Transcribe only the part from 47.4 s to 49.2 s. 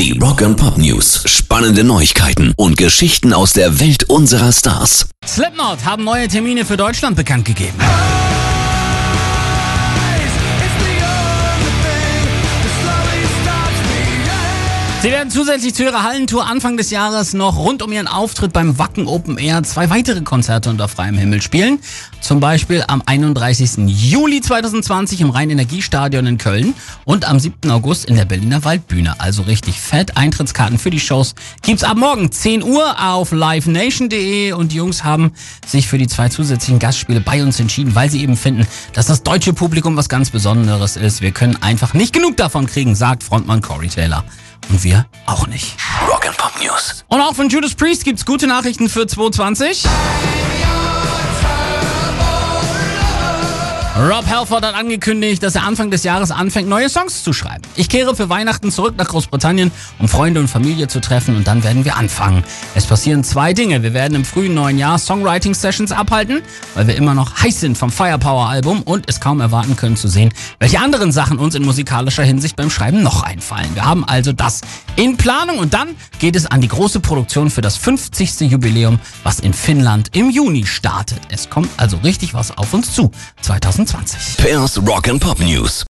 Judas Priest gibt's gute Nachrichten für